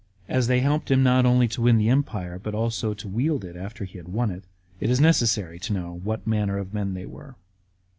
As 0.27 0.47
they 0.47 0.61
helped 0.61 0.89
him 0.89 1.03
not 1.03 1.27
only 1.27 1.47
to 1.49 1.61
win 1.61 1.77
the 1.77 1.89
empire, 1.89 2.41
hut 2.43 2.55
also 2.55 2.95
to 2.95 3.07
wield 3.07 3.45
it 3.45 3.55
after 3.55 3.85
he 3.85 3.99
had 3.99 4.07
won 4.07 4.31
it, 4.31 4.45
it 4.79 4.89
is 4.89 4.99
necessary 4.99 5.59
to 5.59 5.73
know 5.73 5.93
what 6.03 6.25
manner 6.25 6.57
of 6.57 6.73
men 6.73 6.95
they 6.95 7.05
were. 7.05 7.35